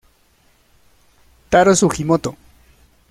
Tarō 1.51 1.75
Sugimoto 1.77 2.35